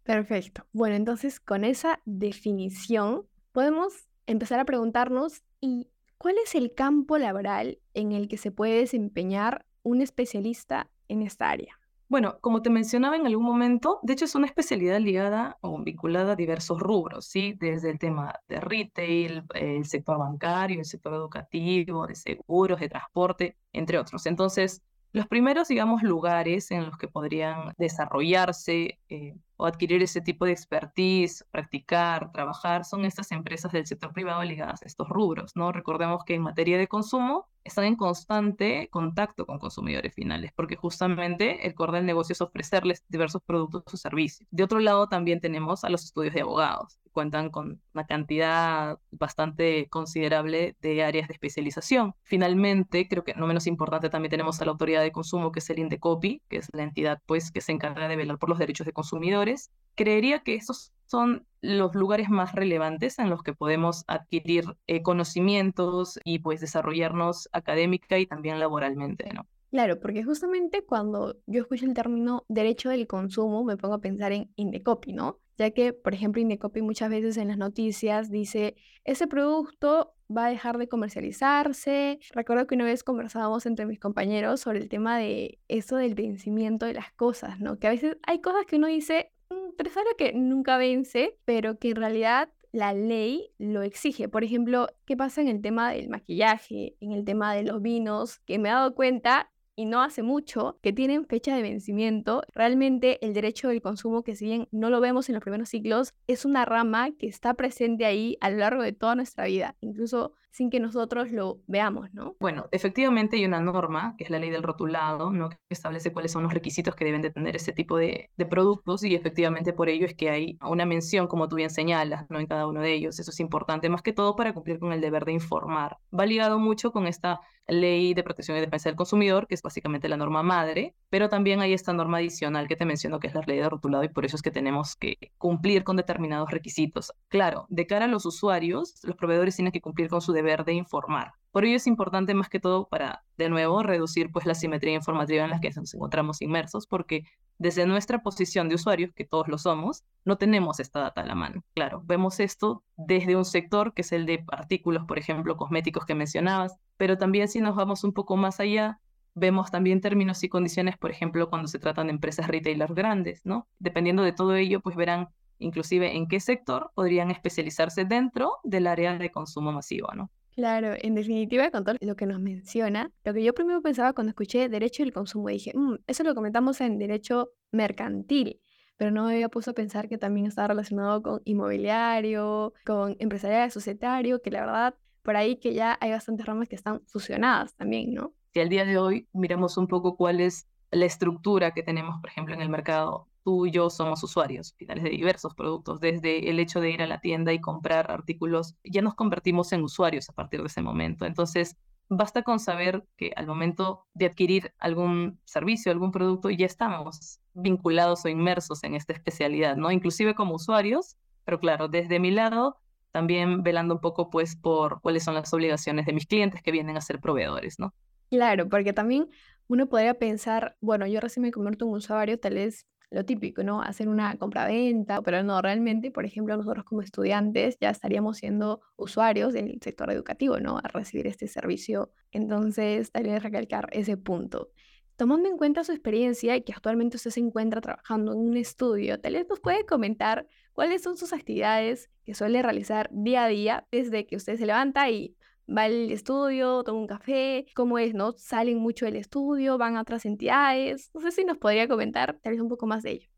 Perfecto. 0.02 0.66
Bueno, 0.72 0.94
entonces 0.94 1.40
con 1.40 1.64
esa 1.64 2.00
definición 2.04 3.26
podemos 3.52 4.08
empezar 4.26 4.60
a 4.60 4.66
preguntarnos, 4.66 5.42
¿y 5.58 5.88
cuál 6.18 6.36
es 6.44 6.54
el 6.54 6.74
campo 6.74 7.16
laboral 7.16 7.78
en 7.94 8.12
el 8.12 8.28
que 8.28 8.36
se 8.36 8.50
puede 8.50 8.80
desempeñar 8.80 9.64
un 9.82 10.02
especialista 10.02 10.90
en 11.08 11.22
esta 11.22 11.48
área? 11.48 11.80
Bueno, 12.12 12.36
como 12.42 12.60
te 12.60 12.68
mencionaba 12.68 13.16
en 13.16 13.26
algún 13.26 13.46
momento, 13.46 13.98
de 14.02 14.12
hecho 14.12 14.26
es 14.26 14.34
una 14.34 14.46
especialidad 14.46 15.00
ligada 15.00 15.56
o 15.62 15.82
vinculada 15.82 16.34
a 16.34 16.36
diversos 16.36 16.78
rubros, 16.78 17.24
¿sí? 17.24 17.54
Desde 17.58 17.88
el 17.88 17.98
tema 17.98 18.34
de 18.48 18.60
retail, 18.60 19.44
el 19.54 19.86
sector 19.86 20.18
bancario, 20.18 20.80
el 20.80 20.84
sector 20.84 21.14
educativo, 21.14 22.06
de 22.06 22.14
seguros, 22.14 22.80
de 22.80 22.90
transporte, 22.90 23.56
entre 23.72 23.96
otros. 23.96 24.26
Entonces, 24.26 24.82
los 25.12 25.26
primeros, 25.26 25.68
digamos, 25.68 26.02
lugares 26.02 26.70
en 26.70 26.84
los 26.84 26.98
que 26.98 27.08
podrían 27.08 27.72
desarrollarse 27.78 28.98
eh, 29.08 29.34
o 29.56 29.66
adquirir 29.66 30.02
ese 30.02 30.20
tipo 30.20 30.44
de 30.44 30.52
expertise, 30.52 31.44
practicar, 31.50 32.32
trabajar, 32.32 32.84
son 32.84 33.04
estas 33.04 33.32
empresas 33.32 33.72
del 33.72 33.86
sector 33.86 34.12
privado 34.12 34.42
ligadas 34.42 34.82
a 34.82 34.86
estos 34.86 35.08
rubros, 35.08 35.52
¿no? 35.54 35.72
Recordemos 35.72 36.24
que 36.24 36.34
en 36.34 36.42
materia 36.42 36.78
de 36.78 36.88
consumo 36.88 37.48
están 37.64 37.84
en 37.84 37.96
constante 37.96 38.88
contacto 38.90 39.46
con 39.46 39.58
consumidores 39.58 40.14
finales, 40.14 40.52
porque 40.54 40.76
justamente 40.76 41.66
el 41.66 41.74
core 41.74 41.98
del 41.98 42.06
negocio 42.06 42.32
es 42.32 42.40
ofrecerles 42.40 43.04
diversos 43.08 43.42
productos 43.44 43.94
o 43.94 43.96
servicios. 43.96 44.48
De 44.50 44.64
otro 44.64 44.80
lado, 44.80 45.08
también 45.08 45.40
tenemos 45.40 45.84
a 45.84 45.90
los 45.90 46.04
estudios 46.04 46.34
de 46.34 46.40
abogados, 46.40 46.98
que 47.04 47.10
cuentan 47.10 47.50
con 47.50 47.80
una 47.94 48.04
cantidad 48.04 48.98
bastante 49.10 49.88
considerable 49.88 50.76
de 50.80 51.04
áreas 51.04 51.28
de 51.28 51.34
especialización. 51.34 52.14
Finalmente, 52.22 53.08
creo 53.08 53.24
que 53.24 53.34
no 53.34 53.46
menos 53.46 53.66
importante, 53.66 54.10
también 54.10 54.30
tenemos 54.30 54.60
a 54.60 54.64
la 54.64 54.72
autoridad 54.72 55.02
de 55.02 55.12
consumo, 55.12 55.52
que 55.52 55.60
es 55.60 55.70
el 55.70 55.78
INDECOPI, 55.78 56.42
que 56.48 56.56
es 56.56 56.68
la 56.72 56.82
entidad 56.82 57.20
pues, 57.26 57.50
que 57.52 57.60
se 57.60 57.72
encarga 57.72 58.08
de 58.08 58.16
velar 58.16 58.38
por 58.38 58.48
los 58.48 58.58
derechos 58.58 58.86
de 58.86 58.92
consumidores. 58.92 59.51
Creería 59.94 60.42
que 60.42 60.54
estos 60.54 60.92
son 61.06 61.46
los 61.60 61.94
lugares 61.94 62.30
más 62.30 62.54
relevantes 62.54 63.18
en 63.18 63.30
los 63.30 63.42
que 63.42 63.52
podemos 63.52 64.04
adquirir 64.08 64.64
eh, 64.86 65.02
conocimientos 65.02 66.18
y 66.24 66.38
pues 66.38 66.60
desarrollarnos 66.60 67.48
académica 67.52 68.18
y 68.18 68.26
también 68.26 68.58
laboralmente, 68.58 69.32
¿no? 69.32 69.46
Claro, 69.70 69.98
porque 70.00 70.22
justamente 70.22 70.84
cuando 70.84 71.36
yo 71.46 71.62
escucho 71.62 71.86
el 71.86 71.94
término 71.94 72.44
derecho 72.48 72.90
del 72.90 73.06
consumo 73.06 73.64
me 73.64 73.78
pongo 73.78 73.94
a 73.94 74.00
pensar 74.00 74.32
en 74.32 74.52
Indecopi, 74.56 75.14
¿no? 75.14 75.38
Ya 75.56 75.70
que, 75.70 75.94
por 75.94 76.12
ejemplo, 76.12 76.42
Indecopi 76.42 76.82
muchas 76.82 77.08
veces 77.08 77.38
en 77.38 77.48
las 77.48 77.56
noticias 77.56 78.30
dice, 78.30 78.76
ese 79.04 79.26
producto 79.26 80.14
va 80.34 80.46
a 80.46 80.50
dejar 80.50 80.76
de 80.76 80.88
comercializarse. 80.88 82.18
Recuerdo 82.32 82.66
que 82.66 82.74
una 82.74 82.84
vez 82.84 83.02
conversábamos 83.02 83.64
entre 83.64 83.86
mis 83.86 83.98
compañeros 83.98 84.60
sobre 84.60 84.78
el 84.78 84.88
tema 84.90 85.16
de 85.18 85.58
eso 85.68 85.96
del 85.96 86.14
vencimiento 86.14 86.84
de 86.84 86.94
las 86.94 87.12
cosas, 87.12 87.58
¿no? 87.60 87.78
Que 87.78 87.86
a 87.86 87.90
veces 87.90 88.18
hay 88.26 88.40
cosas 88.40 88.66
que 88.66 88.76
uno 88.76 88.88
dice, 88.88 89.32
es 89.78 89.96
algo 89.96 90.10
que 90.16 90.32
nunca 90.32 90.76
vence, 90.78 91.36
pero 91.44 91.78
que 91.78 91.90
en 91.90 91.96
realidad 91.96 92.48
la 92.72 92.94
ley 92.94 93.50
lo 93.58 93.82
exige. 93.82 94.28
Por 94.28 94.44
ejemplo, 94.44 94.88
¿qué 95.04 95.16
pasa 95.16 95.42
en 95.42 95.48
el 95.48 95.60
tema 95.60 95.92
del 95.92 96.08
maquillaje, 96.08 96.96
en 97.00 97.12
el 97.12 97.24
tema 97.24 97.54
de 97.54 97.64
los 97.64 97.82
vinos? 97.82 98.38
Que 98.40 98.58
me 98.58 98.70
he 98.70 98.72
dado 98.72 98.94
cuenta 98.94 99.50
y 99.76 99.84
no 99.84 100.02
hace 100.02 100.22
mucho 100.22 100.78
que 100.82 100.92
tienen 100.92 101.26
fecha 101.26 101.54
de 101.54 101.62
vencimiento. 101.62 102.42
Realmente 102.54 103.24
el 103.24 103.34
derecho 103.34 103.68
del 103.68 103.82
consumo, 103.82 104.22
que 104.22 104.36
si 104.36 104.46
bien 104.46 104.68
no 104.70 104.90
lo 104.90 105.00
vemos 105.00 105.28
en 105.28 105.34
los 105.34 105.42
primeros 105.42 105.68
ciclos, 105.68 106.14
es 106.26 106.44
una 106.44 106.64
rama 106.64 107.10
que 107.12 107.26
está 107.26 107.54
presente 107.54 108.04
ahí 108.04 108.36
a 108.40 108.50
lo 108.50 108.58
largo 108.58 108.82
de 108.82 108.92
toda 108.92 109.14
nuestra 109.14 109.44
vida. 109.44 109.76
Incluso 109.80 110.32
sin 110.52 110.68
que 110.70 110.80
nosotros 110.80 111.32
lo 111.32 111.60
veamos, 111.66 112.12
¿no? 112.12 112.36
Bueno, 112.38 112.68
efectivamente 112.72 113.36
hay 113.36 113.46
una 113.46 113.60
norma, 113.60 114.14
que 114.18 114.24
es 114.24 114.30
la 114.30 114.38
ley 114.38 114.50
del 114.50 114.62
rotulado, 114.62 115.30
¿no? 115.30 115.48
que 115.48 115.56
establece 115.70 116.12
cuáles 116.12 116.30
son 116.30 116.42
los 116.42 116.52
requisitos 116.52 116.94
que 116.94 117.06
deben 117.06 117.22
de 117.22 117.30
tener 117.30 117.56
ese 117.56 117.72
tipo 117.72 117.96
de, 117.96 118.30
de, 118.36 118.46
productos 118.46 119.02
y 119.02 119.14
efectivamente 119.14 119.72
por 119.72 119.88
ello 119.88 120.04
es 120.04 120.14
que 120.14 120.28
hay 120.28 120.58
una 120.60 120.84
mención, 120.84 121.26
como 121.26 121.48
tú 121.48 121.56
bien 121.56 121.70
señalas, 121.70 122.26
¿no? 122.28 122.38
en 122.38 122.46
cada 122.46 122.66
uno 122.66 122.80
de 122.80 122.92
ellos. 122.92 123.18
Eso 123.18 123.30
es 123.30 123.40
importante, 123.40 123.88
más 123.88 124.02
que 124.02 124.12
todo 124.12 124.36
para 124.36 124.52
cumplir 124.52 124.78
con 124.78 124.92
el 124.92 125.00
deber 125.00 125.24
de 125.24 125.32
informar. 125.32 125.96
Va 126.16 126.26
ligado 126.26 126.58
mucho 126.58 126.92
con 126.92 127.06
esta 127.06 127.40
ley 127.66 128.14
de 128.14 128.22
protección 128.22 128.56
y 128.56 128.60
defensa 128.60 128.88
del 128.88 128.96
consumidor, 128.96 129.46
que 129.46 129.54
es 129.54 129.62
básicamente 129.62 130.08
la 130.08 130.16
norma 130.16 130.42
madre, 130.42 130.94
pero 131.08 131.28
también 131.28 131.60
hay 131.60 131.72
esta 131.72 131.92
norma 131.92 132.18
adicional 132.18 132.68
que 132.68 132.76
te 132.76 132.84
menciono, 132.84 133.20
que 133.20 133.28
es 133.28 133.34
la 133.34 133.42
ley 133.42 133.58
de 133.58 133.68
rotulado, 133.68 134.04
y 134.04 134.08
por 134.08 134.24
eso 134.24 134.36
es 134.36 134.42
que 134.42 134.50
tenemos 134.50 134.96
que 134.96 135.16
cumplir 135.38 135.84
con 135.84 135.96
determinados 135.96 136.50
requisitos. 136.50 137.12
Claro, 137.28 137.66
de 137.68 137.86
cara 137.86 138.06
a 138.06 138.08
los 138.08 138.26
usuarios, 138.26 139.00
los 139.02 139.16
proveedores 139.16 139.56
tienen 139.56 139.72
que 139.72 139.80
cumplir 139.80 140.08
con 140.08 140.20
su 140.20 140.32
deber 140.32 140.41
de 140.42 140.72
informar. 140.74 141.32
Por 141.52 141.66
ello 141.66 141.76
es 141.76 141.86
importante 141.86 142.32
más 142.32 142.48
que 142.48 142.60
todo 142.60 142.88
para, 142.88 143.24
de 143.36 143.50
nuevo, 143.50 143.82
reducir 143.82 144.30
pues 144.32 144.46
la 144.46 144.54
simetría 144.54 144.94
informativa 144.94 145.44
en 145.44 145.50
la 145.50 145.60
que 145.60 145.70
nos 145.70 145.92
encontramos 145.92 146.40
inmersos, 146.40 146.86
porque 146.86 147.24
desde 147.58 147.86
nuestra 147.86 148.22
posición 148.22 148.68
de 148.68 148.74
usuarios, 148.74 149.12
que 149.14 149.26
todos 149.26 149.48
lo 149.48 149.58
somos, 149.58 150.02
no 150.24 150.36
tenemos 150.38 150.80
esta 150.80 151.00
data 151.00 151.20
a 151.20 151.26
la 151.26 151.34
mano. 151.34 151.62
Claro, 151.74 152.02
vemos 152.04 152.40
esto 152.40 152.82
desde 152.96 153.36
un 153.36 153.44
sector 153.44 153.92
que 153.92 154.00
es 154.00 154.12
el 154.12 154.24
de 154.24 154.44
artículos, 154.48 155.04
por 155.06 155.18
ejemplo, 155.18 155.56
cosméticos 155.56 156.06
que 156.06 156.14
mencionabas, 156.14 156.76
pero 156.96 157.18
también 157.18 157.48
si 157.48 157.60
nos 157.60 157.76
vamos 157.76 158.02
un 158.02 158.14
poco 158.14 158.36
más 158.36 158.58
allá, 158.58 158.98
vemos 159.34 159.70
también 159.70 160.00
términos 160.00 160.42
y 160.42 160.48
condiciones, 160.48 160.96
por 160.96 161.10
ejemplo, 161.10 161.50
cuando 161.50 161.68
se 161.68 161.78
tratan 161.78 162.06
de 162.06 162.14
empresas 162.14 162.48
retailers 162.48 162.94
grandes, 162.94 163.42
¿no? 163.44 163.68
Dependiendo 163.78 164.22
de 164.22 164.32
todo 164.32 164.56
ello, 164.56 164.80
pues 164.80 164.96
verán 164.96 165.28
inclusive 165.58 166.16
en 166.16 166.26
qué 166.26 166.40
sector 166.40 166.90
podrían 166.94 167.30
especializarse 167.30 168.04
dentro 168.04 168.58
del 168.64 168.86
área 168.86 169.16
de 169.16 169.30
consumo 169.30 169.72
masivo, 169.72 170.08
¿no? 170.14 170.30
Claro, 170.54 170.94
en 171.00 171.14
definitiva, 171.14 171.70
con 171.70 171.82
todo 171.84 171.96
lo 172.00 172.14
que 172.14 172.26
nos 172.26 172.38
menciona, 172.38 173.10
lo 173.24 173.32
que 173.32 173.42
yo 173.42 173.54
primero 173.54 173.80
pensaba 173.80 174.12
cuando 174.12 174.30
escuché 174.30 174.68
derecho 174.68 175.02
del 175.02 175.12
consumo, 175.12 175.48
dije, 175.48 175.72
mm, 175.74 175.96
eso 176.06 176.24
lo 176.24 176.34
comentamos 176.34 176.80
en 176.82 176.98
derecho 176.98 177.52
mercantil, 177.70 178.60
pero 178.98 179.10
no 179.10 179.24
me 179.24 179.32
había 179.32 179.48
puesto 179.48 179.70
a 179.70 179.74
pensar 179.74 180.10
que 180.10 180.18
también 180.18 180.46
está 180.46 180.68
relacionado 180.68 181.22
con 181.22 181.40
inmobiliario, 181.44 182.74
con 182.84 183.16
empresarial 183.18 183.70
societario, 183.70 184.42
que 184.42 184.50
la 184.50 184.60
verdad, 184.60 184.94
por 185.22 185.36
ahí 185.36 185.56
que 185.56 185.72
ya 185.72 185.96
hay 186.00 186.10
bastantes 186.10 186.44
ramas 186.44 186.68
que 186.68 186.76
están 186.76 187.00
fusionadas 187.06 187.74
también, 187.74 188.12
¿no? 188.12 188.34
Si 188.52 188.60
al 188.60 188.68
día 188.68 188.84
de 188.84 188.98
hoy 188.98 189.28
miramos 189.32 189.78
un 189.78 189.88
poco 189.88 190.16
cuál 190.16 190.40
es 190.40 190.68
la 190.90 191.06
estructura 191.06 191.72
que 191.72 191.82
tenemos, 191.82 192.20
por 192.20 192.28
ejemplo, 192.28 192.54
en 192.54 192.60
el 192.60 192.68
mercado 192.68 193.26
tú 193.44 193.66
y 193.66 193.70
yo 193.70 193.90
somos 193.90 194.22
usuarios 194.22 194.74
finales 194.76 195.04
de 195.04 195.10
diversos 195.10 195.54
productos, 195.54 196.00
desde 196.00 196.48
el 196.50 196.58
hecho 196.58 196.80
de 196.80 196.90
ir 196.90 197.02
a 197.02 197.06
la 197.06 197.20
tienda 197.20 197.52
y 197.52 197.60
comprar 197.60 198.10
artículos, 198.10 198.76
ya 198.84 199.02
nos 199.02 199.14
convertimos 199.14 199.72
en 199.72 199.82
usuarios 199.82 200.28
a 200.28 200.32
partir 200.32 200.60
de 200.60 200.66
ese 200.66 200.82
momento. 200.82 201.26
Entonces, 201.26 201.76
basta 202.08 202.42
con 202.42 202.60
saber 202.60 203.04
que 203.16 203.32
al 203.36 203.46
momento 203.46 204.06
de 204.14 204.26
adquirir 204.26 204.74
algún 204.78 205.40
servicio, 205.44 205.90
algún 205.92 206.12
producto, 206.12 206.50
ya 206.50 206.66
estamos 206.66 207.40
vinculados 207.54 208.24
o 208.24 208.28
inmersos 208.28 208.84
en 208.84 208.94
esta 208.94 209.12
especialidad, 209.12 209.76
¿no? 209.76 209.90
Inclusive 209.90 210.34
como 210.34 210.54
usuarios, 210.54 211.16
pero 211.44 211.58
claro, 211.58 211.88
desde 211.88 212.20
mi 212.20 212.30
lado, 212.30 212.78
también 213.10 213.62
velando 213.62 213.94
un 213.94 214.00
poco, 214.00 214.30
pues, 214.30 214.56
por 214.56 215.00
cuáles 215.00 215.24
son 215.24 215.34
las 215.34 215.52
obligaciones 215.52 216.06
de 216.06 216.12
mis 216.12 216.26
clientes 216.26 216.62
que 216.62 216.72
vienen 216.72 216.96
a 216.96 217.00
ser 217.00 217.20
proveedores, 217.20 217.78
¿no? 217.78 217.94
Claro, 218.30 218.68
porque 218.68 218.92
también 218.92 219.28
uno 219.68 219.88
podría 219.88 220.14
pensar, 220.14 220.76
bueno, 220.80 221.06
yo 221.06 221.20
recién 221.20 221.42
me 221.42 221.50
convierto 221.50 221.84
en 221.84 221.90
un 221.90 221.96
usuario, 221.98 222.38
tal 222.38 222.54
vez 222.54 222.86
lo 223.12 223.24
típico, 223.24 223.62
¿no? 223.62 223.82
Hacer 223.82 224.08
una 224.08 224.36
compra-venta, 224.36 225.22
pero 225.22 225.42
no, 225.42 225.60
realmente, 225.60 226.10
por 226.10 226.24
ejemplo, 226.24 226.56
nosotros 226.56 226.84
como 226.84 227.02
estudiantes 227.02 227.76
ya 227.80 227.90
estaríamos 227.90 228.38
siendo 228.38 228.80
usuarios 228.96 229.52
del 229.52 229.78
sector 229.82 230.10
educativo, 230.10 230.58
¿no? 230.58 230.78
A 230.78 230.88
recibir 230.88 231.26
este 231.26 231.46
servicio. 231.46 232.10
Entonces, 232.30 233.12
tal 233.12 233.24
vez 233.24 233.42
recalcar 233.42 233.88
ese 233.92 234.16
punto. 234.16 234.70
Tomando 235.16 235.48
en 235.48 235.58
cuenta 235.58 235.84
su 235.84 235.92
experiencia 235.92 236.56
y 236.56 236.62
que 236.62 236.72
actualmente 236.72 237.16
usted 237.16 237.30
se 237.30 237.40
encuentra 237.40 237.80
trabajando 237.80 238.32
en 238.32 238.38
un 238.38 238.56
estudio, 238.56 239.20
tal 239.20 239.34
vez 239.34 239.46
nos 239.48 239.60
puede 239.60 239.84
comentar 239.84 240.46
cuáles 240.72 241.02
son 241.02 241.16
sus 241.16 241.32
actividades 241.32 242.10
que 242.24 242.34
suele 242.34 242.62
realizar 242.62 243.10
día 243.12 243.44
a 243.44 243.48
día 243.48 243.86
desde 243.92 244.26
que 244.26 244.36
usted 244.36 244.56
se 244.56 244.66
levanta 244.66 245.10
y 245.10 245.36
va 245.68 245.84
al 245.84 246.10
estudio, 246.10 246.82
toma 246.84 247.00
un 247.00 247.06
café, 247.06 247.66
cómo 247.74 247.98
es, 247.98 248.14
¿no? 248.14 248.32
Salen 248.32 248.78
mucho 248.78 249.04
del 249.06 249.16
estudio, 249.16 249.78
van 249.78 249.96
a 249.96 250.02
otras 250.02 250.24
entidades. 250.26 251.10
No 251.14 251.20
sé 251.20 251.30
si 251.32 251.44
nos 251.44 251.58
podría 251.58 251.88
comentar 251.88 252.38
tal 252.42 252.52
vez 252.52 252.60
un 252.62 252.68
poco 252.68 252.86
más 252.86 253.02
de 253.02 253.12
ello. 253.12 253.28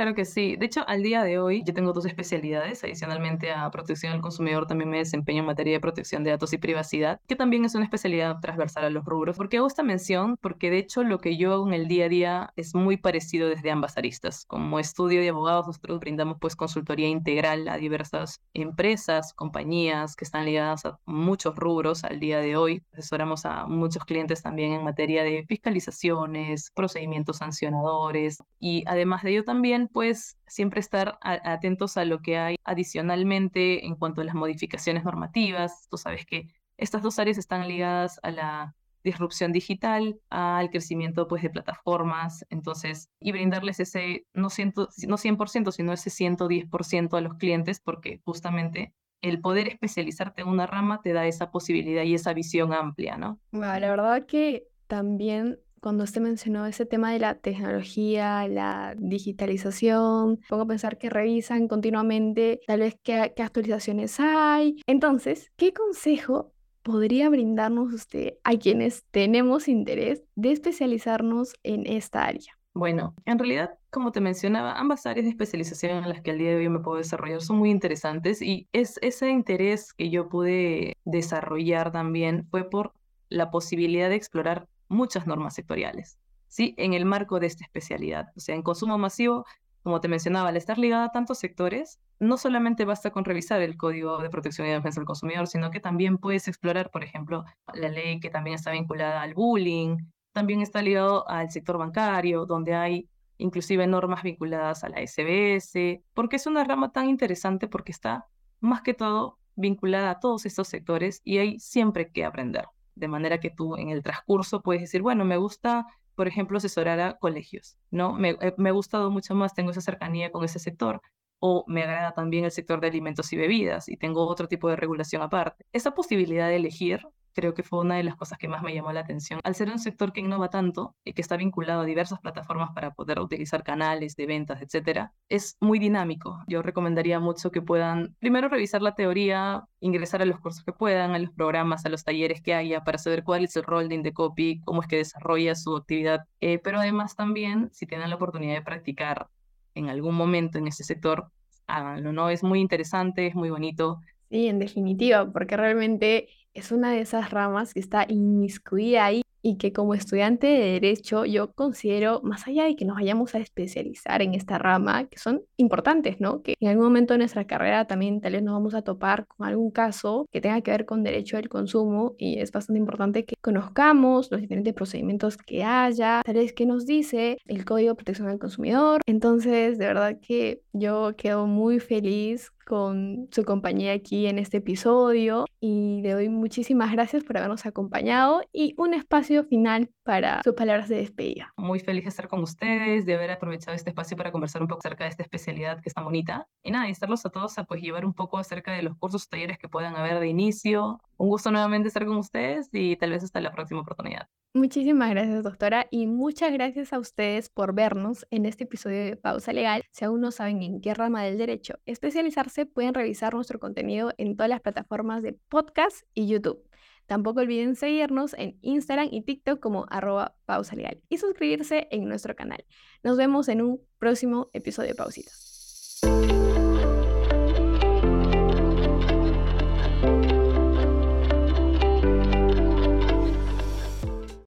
Claro 0.00 0.14
que 0.14 0.24
sí. 0.24 0.56
De 0.56 0.64
hecho, 0.64 0.82
al 0.88 1.02
día 1.02 1.22
de 1.24 1.38
hoy 1.38 1.62
yo 1.62 1.74
tengo 1.74 1.92
dos 1.92 2.06
especialidades. 2.06 2.82
Adicionalmente 2.82 3.52
a 3.52 3.70
protección 3.70 4.12
del 4.12 4.22
consumidor, 4.22 4.66
también 4.66 4.88
me 4.88 4.96
desempeño 4.96 5.40
en 5.40 5.44
materia 5.44 5.74
de 5.74 5.80
protección 5.80 6.24
de 6.24 6.30
datos 6.30 6.54
y 6.54 6.56
privacidad, 6.56 7.20
que 7.28 7.36
también 7.36 7.66
es 7.66 7.74
una 7.74 7.84
especialidad 7.84 8.40
transversal 8.40 8.86
a 8.86 8.88
los 8.88 9.04
rubros. 9.04 9.36
¿Por 9.36 9.50
qué 9.50 9.58
hago 9.58 9.66
esta 9.66 9.82
mención? 9.82 10.38
Porque 10.40 10.70
de 10.70 10.78
hecho 10.78 11.02
lo 11.04 11.18
que 11.18 11.36
yo 11.36 11.52
hago 11.52 11.66
en 11.66 11.74
el 11.74 11.86
día 11.86 12.06
a 12.06 12.08
día 12.08 12.50
es 12.56 12.74
muy 12.74 12.96
parecido 12.96 13.50
desde 13.50 13.70
ambas 13.70 13.98
aristas. 13.98 14.46
Como 14.46 14.78
estudio 14.78 15.20
de 15.20 15.28
abogados, 15.28 15.66
nosotros 15.66 16.00
brindamos 16.00 16.38
pues 16.40 16.56
consultoría 16.56 17.08
integral 17.08 17.68
a 17.68 17.76
diversas 17.76 18.40
empresas, 18.54 19.34
compañías 19.34 20.16
que 20.16 20.24
están 20.24 20.46
ligadas 20.46 20.86
a 20.86 20.98
muchos 21.04 21.54
rubros 21.56 22.04
al 22.04 22.20
día 22.20 22.38
de 22.38 22.56
hoy. 22.56 22.82
Asesoramos 22.94 23.44
a 23.44 23.66
muchos 23.66 24.06
clientes 24.06 24.42
también 24.42 24.72
en 24.72 24.82
materia 24.82 25.24
de 25.24 25.44
fiscalizaciones, 25.46 26.70
procedimientos 26.74 27.36
sancionadores 27.36 28.38
y 28.58 28.82
además 28.86 29.22
de 29.24 29.32
ello 29.32 29.44
también 29.44 29.89
pues 29.92 30.38
siempre 30.46 30.80
estar 30.80 31.18
atentos 31.22 31.96
a 31.96 32.04
lo 32.04 32.20
que 32.20 32.38
hay 32.38 32.56
adicionalmente 32.64 33.86
en 33.86 33.96
cuanto 33.96 34.20
a 34.20 34.24
las 34.24 34.34
modificaciones 34.34 35.04
normativas. 35.04 35.86
Tú 35.90 35.96
sabes 35.96 36.26
que 36.26 36.48
estas 36.76 37.02
dos 37.02 37.18
áreas 37.18 37.38
están 37.38 37.68
ligadas 37.68 38.18
a 38.22 38.30
la 38.30 38.74
disrupción 39.02 39.52
digital, 39.52 40.20
al 40.28 40.70
crecimiento 40.70 41.26
pues, 41.26 41.42
de 41.42 41.50
plataformas, 41.50 42.44
entonces, 42.50 43.08
y 43.20 43.32
brindarles 43.32 43.80
ese, 43.80 44.26
no, 44.34 44.50
ciento, 44.50 44.88
no 45.06 45.16
100%, 45.16 45.72
sino 45.72 45.92
ese 45.92 46.10
110% 46.10 47.16
a 47.16 47.20
los 47.20 47.34
clientes, 47.34 47.80
porque 47.80 48.20
justamente 48.24 48.94
el 49.22 49.40
poder 49.40 49.68
especializarte 49.68 50.42
en 50.42 50.48
una 50.48 50.66
rama 50.66 51.00
te 51.02 51.12
da 51.12 51.26
esa 51.26 51.50
posibilidad 51.50 52.02
y 52.02 52.14
esa 52.14 52.32
visión 52.32 52.72
amplia, 52.72 53.16
¿no? 53.16 53.38
la 53.52 53.78
verdad 53.78 54.26
que 54.26 54.66
también 54.86 55.58
cuando 55.80 56.04
usted 56.04 56.20
mencionó 56.20 56.66
ese 56.66 56.86
tema 56.86 57.12
de 57.12 57.18
la 57.18 57.34
tecnología, 57.36 58.46
la 58.48 58.94
digitalización, 58.98 60.40
pongo 60.48 60.62
a 60.62 60.66
pensar 60.66 60.98
que 60.98 61.10
revisan 61.10 61.68
continuamente 61.68 62.60
tal 62.66 62.80
vez 62.80 62.96
qué, 63.02 63.32
qué 63.34 63.42
actualizaciones 63.42 64.20
hay. 64.20 64.82
Entonces, 64.86 65.50
¿qué 65.56 65.72
consejo 65.72 66.52
podría 66.82 67.28
brindarnos 67.28 67.92
usted 67.92 68.34
a 68.44 68.56
quienes 68.56 69.04
tenemos 69.10 69.68
interés 69.68 70.22
de 70.34 70.52
especializarnos 70.52 71.54
en 71.62 71.86
esta 71.86 72.24
área? 72.24 72.56
Bueno, 72.72 73.14
en 73.24 73.38
realidad, 73.38 73.70
como 73.90 74.12
te 74.12 74.20
mencionaba, 74.20 74.78
ambas 74.78 75.04
áreas 75.04 75.24
de 75.24 75.30
especialización 75.30 75.98
en 75.98 76.08
las 76.08 76.22
que 76.22 76.30
al 76.30 76.38
día 76.38 76.50
de 76.50 76.56
hoy 76.56 76.68
me 76.68 76.78
puedo 76.78 76.98
desarrollar 76.98 77.40
son 77.40 77.58
muy 77.58 77.70
interesantes 77.70 78.40
y 78.42 78.68
es 78.72 78.98
ese 79.02 79.30
interés 79.30 79.92
que 79.92 80.08
yo 80.08 80.28
pude 80.28 80.96
desarrollar 81.04 81.90
también 81.90 82.46
fue 82.48 82.70
por 82.70 82.92
la 83.28 83.50
posibilidad 83.50 84.08
de 84.08 84.14
explorar 84.14 84.68
muchas 84.90 85.26
normas 85.26 85.54
sectoriales, 85.54 86.18
¿sí? 86.48 86.74
En 86.76 86.92
el 86.92 87.06
marco 87.06 87.40
de 87.40 87.46
esta 87.46 87.64
especialidad. 87.64 88.32
O 88.36 88.40
sea, 88.40 88.54
en 88.54 88.62
consumo 88.62 88.98
masivo, 88.98 89.46
como 89.82 90.00
te 90.00 90.08
mencionaba, 90.08 90.50
al 90.50 90.56
estar 90.58 90.76
ligada 90.76 91.06
a 91.06 91.12
tantos 91.12 91.38
sectores, 91.38 92.00
no 92.18 92.36
solamente 92.36 92.84
basta 92.84 93.10
con 93.10 93.24
revisar 93.24 93.62
el 93.62 93.78
Código 93.78 94.18
de 94.18 94.28
Protección 94.28 94.66
y 94.66 94.70
Defensa 94.70 95.00
del 95.00 95.06
Consumidor, 95.06 95.46
sino 95.46 95.70
que 95.70 95.80
también 95.80 96.18
puedes 96.18 96.48
explorar, 96.48 96.90
por 96.90 97.02
ejemplo, 97.02 97.44
la 97.72 97.88
ley 97.88 98.20
que 98.20 98.28
también 98.28 98.56
está 98.56 98.72
vinculada 98.72 99.22
al 99.22 99.32
bullying, 99.32 99.96
también 100.32 100.60
está 100.60 100.82
ligado 100.82 101.26
al 101.28 101.50
sector 101.50 101.78
bancario, 101.78 102.44
donde 102.44 102.74
hay 102.74 103.08
inclusive 103.38 103.86
normas 103.86 104.22
vinculadas 104.22 104.84
a 104.84 104.90
la 104.90 105.00
SBS, 105.00 106.02
porque 106.12 106.36
es 106.36 106.46
una 106.46 106.64
rama 106.64 106.92
tan 106.92 107.08
interesante 107.08 107.68
porque 107.68 107.92
está 107.92 108.26
más 108.58 108.82
que 108.82 108.92
todo 108.92 109.38
vinculada 109.54 110.10
a 110.10 110.20
todos 110.20 110.44
estos 110.46 110.68
sectores 110.68 111.22
y 111.24 111.38
hay 111.38 111.58
siempre 111.58 112.10
que 112.10 112.24
aprender 112.24 112.66
de 113.00 113.08
manera 113.08 113.40
que 113.40 113.50
tú 113.50 113.76
en 113.76 113.88
el 113.88 114.02
transcurso 114.02 114.62
puedes 114.62 114.82
decir, 114.82 115.02
bueno, 115.02 115.24
me 115.24 115.36
gusta, 115.36 115.86
por 116.14 116.28
ejemplo, 116.28 116.58
asesorar 116.58 117.00
a 117.00 117.18
colegios, 117.18 117.76
¿no? 117.90 118.12
Me, 118.12 118.30
eh, 118.40 118.54
me 118.58 118.68
ha 118.68 118.72
gustado 118.72 119.10
mucho 119.10 119.34
más, 119.34 119.54
tengo 119.54 119.72
esa 119.72 119.80
cercanía 119.80 120.30
con 120.30 120.44
ese 120.44 120.58
sector, 120.58 121.02
o 121.40 121.64
me 121.66 121.82
agrada 121.82 122.12
también 122.12 122.44
el 122.44 122.50
sector 122.50 122.80
de 122.80 122.88
alimentos 122.88 123.32
y 123.32 123.36
bebidas 123.36 123.88
y 123.88 123.96
tengo 123.96 124.26
otro 124.28 124.46
tipo 124.46 124.68
de 124.68 124.76
regulación 124.76 125.22
aparte. 125.22 125.66
Esa 125.72 125.94
posibilidad 125.94 126.48
de 126.48 126.56
elegir 126.56 127.00
creo 127.34 127.54
que 127.54 127.62
fue 127.62 127.80
una 127.80 127.96
de 127.96 128.04
las 128.04 128.16
cosas 128.16 128.38
que 128.38 128.48
más 128.48 128.62
me 128.62 128.74
llamó 128.74 128.92
la 128.92 129.00
atención. 129.00 129.40
Al 129.44 129.54
ser 129.54 129.68
un 129.70 129.78
sector 129.78 130.12
que 130.12 130.20
innova 130.20 130.50
tanto 130.50 130.94
y 131.04 131.12
que 131.12 131.22
está 131.22 131.36
vinculado 131.36 131.82
a 131.82 131.84
diversas 131.84 132.20
plataformas 132.20 132.70
para 132.74 132.92
poder 132.92 133.20
utilizar 133.20 133.62
canales 133.62 134.16
de 134.16 134.26
ventas, 134.26 134.62
etcétera, 134.62 135.12
es 135.28 135.56
muy 135.60 135.78
dinámico. 135.78 136.42
Yo 136.46 136.62
recomendaría 136.62 137.20
mucho 137.20 137.50
que 137.50 137.62
puedan 137.62 138.16
primero 138.18 138.48
revisar 138.48 138.82
la 138.82 138.94
teoría, 138.94 139.64
ingresar 139.80 140.22
a 140.22 140.26
los 140.26 140.40
cursos 140.40 140.64
que 140.64 140.72
puedan, 140.72 141.12
a 141.12 141.18
los 141.18 141.30
programas, 141.30 141.84
a 141.86 141.88
los 141.88 142.04
talleres 142.04 142.40
que 142.42 142.54
haya 142.54 142.84
para 142.84 142.98
saber 142.98 143.24
cuál 143.24 143.44
es 143.44 143.56
el 143.56 143.64
rol 143.64 143.88
de 143.88 143.94
Indecopy, 143.96 144.60
cómo 144.64 144.82
es 144.82 144.88
que 144.88 144.96
desarrolla 144.96 145.54
su 145.54 145.76
actividad, 145.76 146.20
eh, 146.40 146.58
pero 146.58 146.78
además 146.78 147.16
también 147.16 147.70
si 147.72 147.86
tienen 147.86 148.10
la 148.10 148.16
oportunidad 148.16 148.54
de 148.54 148.62
practicar 148.62 149.28
en 149.74 149.88
algún 149.88 150.14
momento 150.14 150.58
en 150.58 150.66
ese 150.66 150.84
sector, 150.84 151.30
háganlo, 151.66 152.12
¿no? 152.12 152.28
Es 152.30 152.42
muy 152.42 152.60
interesante, 152.60 153.26
es 153.26 153.34
muy 153.34 153.50
bonito. 153.50 154.00
Sí, 154.30 154.46
en 154.46 154.58
definitiva, 154.58 155.30
porque 155.32 155.56
realmente 155.56 156.28
es 156.54 156.72
una 156.72 156.92
de 156.92 157.00
esas 157.00 157.30
ramas 157.30 157.74
que 157.74 157.80
está 157.80 158.06
inmiscuida 158.08 159.04
ahí 159.04 159.22
y 159.42 159.56
que 159.56 159.72
como 159.72 159.94
estudiante 159.94 160.46
de 160.46 160.72
derecho 160.72 161.24
yo 161.24 161.52
considero, 161.52 162.20
más 162.22 162.46
allá 162.46 162.64
de 162.64 162.76
que 162.76 162.84
nos 162.84 162.96
vayamos 162.96 163.34
a 163.34 163.38
especializar 163.38 164.22
en 164.22 164.34
esta 164.34 164.58
rama, 164.58 165.08
que 165.08 165.18
son 165.18 165.42
importantes, 165.56 166.20
¿no? 166.20 166.42
Que 166.42 166.54
en 166.60 166.68
algún 166.68 166.84
momento 166.84 167.14
de 167.14 167.18
nuestra 167.18 167.46
carrera 167.46 167.86
también 167.86 168.20
tal 168.20 168.32
vez 168.32 168.42
nos 168.42 168.54
vamos 168.54 168.74
a 168.74 168.82
topar 168.82 169.26
con 169.26 169.46
algún 169.46 169.70
caso 169.70 170.26
que 170.30 170.40
tenga 170.40 170.60
que 170.60 170.70
ver 170.70 170.84
con 170.84 171.02
derecho 171.02 171.36
del 171.36 171.48
consumo 171.48 172.14
y 172.18 172.38
es 172.38 172.52
bastante 172.52 172.78
importante 172.78 173.24
que 173.24 173.36
conozcamos 173.40 174.30
los 174.30 174.40
diferentes 174.40 174.74
procedimientos 174.74 175.36
que 175.36 175.64
haya, 175.64 176.22
tal 176.24 176.34
vez 176.34 176.52
que 176.52 176.66
nos 176.66 176.86
dice 176.86 177.38
el 177.46 177.64
Código 177.64 177.90
de 177.90 177.96
Protección 177.96 178.28
del 178.28 178.38
Consumidor. 178.38 179.00
Entonces, 179.06 179.78
de 179.78 179.86
verdad 179.86 180.18
que 180.20 180.62
yo 180.72 181.14
quedo 181.16 181.46
muy 181.46 181.80
feliz 181.80 182.52
con 182.70 183.28
su 183.32 183.44
compañía 183.44 183.92
aquí 183.92 184.28
en 184.28 184.38
este 184.38 184.58
episodio 184.58 185.44
y 185.58 186.02
le 186.02 186.12
doy 186.12 186.28
muchísimas 186.28 186.92
gracias 186.92 187.24
por 187.24 187.36
habernos 187.36 187.66
acompañado 187.66 188.42
y 188.52 188.74
un 188.78 188.94
espacio 188.94 189.42
final 189.42 189.90
para 190.04 190.40
sus 190.44 190.54
palabras 190.54 190.88
de 190.88 190.98
despedida. 190.98 191.52
Muy 191.56 191.80
feliz 191.80 192.04
de 192.04 192.10
estar 192.10 192.28
con 192.28 192.44
ustedes, 192.44 193.06
de 193.06 193.14
haber 193.14 193.32
aprovechado 193.32 193.74
este 193.74 193.90
espacio 193.90 194.16
para 194.16 194.30
conversar 194.30 194.62
un 194.62 194.68
poco 194.68 194.78
acerca 194.86 195.02
de 195.02 195.10
esta 195.10 195.24
especialidad 195.24 195.80
que 195.80 195.88
está 195.88 196.02
bonita. 196.02 196.46
Y 196.62 196.70
nada, 196.70 196.88
estarlos 196.88 197.26
a 197.26 197.30
todos 197.30 197.58
a 197.58 197.64
pues 197.64 197.82
llevar 197.82 198.04
un 198.04 198.14
poco 198.14 198.38
acerca 198.38 198.72
de 198.72 198.82
los 198.82 198.96
cursos 198.96 199.28
talleres 199.28 199.58
que 199.58 199.68
puedan 199.68 199.96
haber 199.96 200.20
de 200.20 200.28
inicio. 200.28 201.00
Un 201.20 201.28
gusto 201.28 201.50
nuevamente 201.50 201.88
estar 201.88 202.06
con 202.06 202.16
ustedes 202.16 202.70
y 202.72 202.96
tal 202.96 203.10
vez 203.10 203.22
hasta 203.22 203.42
la 203.42 203.52
próxima 203.52 203.82
oportunidad. 203.82 204.26
Muchísimas 204.54 205.10
gracias, 205.10 205.44
doctora, 205.44 205.86
y 205.90 206.06
muchas 206.06 206.50
gracias 206.50 206.94
a 206.94 206.98
ustedes 206.98 207.50
por 207.50 207.74
vernos 207.74 208.26
en 208.30 208.46
este 208.46 208.64
episodio 208.64 209.04
de 209.04 209.16
Pausa 209.16 209.52
Legal. 209.52 209.84
Si 209.90 210.06
aún 210.06 210.22
no 210.22 210.30
saben 210.30 210.62
en 210.62 210.80
qué 210.80 210.94
rama 210.94 211.22
del 211.22 211.36
derecho 211.36 211.74
especializarse, 211.84 212.64
pueden 212.64 212.94
revisar 212.94 213.34
nuestro 213.34 213.60
contenido 213.60 214.14
en 214.16 214.34
todas 214.34 214.48
las 214.48 214.62
plataformas 214.62 215.22
de 215.22 215.34
podcast 215.50 216.06
y 216.14 216.26
YouTube. 216.26 216.66
Tampoco 217.04 217.40
olviden 217.40 217.76
seguirnos 217.76 218.32
en 218.38 218.58
Instagram 218.62 219.08
y 219.12 219.20
TikTok 219.20 219.60
como 219.60 219.84
arroba 219.90 220.36
pausa 220.46 220.74
legal 220.74 221.02
y 221.10 221.18
suscribirse 221.18 221.86
en 221.90 222.08
nuestro 222.08 222.34
canal. 222.34 222.64
Nos 223.02 223.18
vemos 223.18 223.48
en 223.48 223.60
un 223.60 223.82
próximo 223.98 224.48
episodio 224.54 224.88
de 224.88 224.94
Pausitas. 224.94 225.49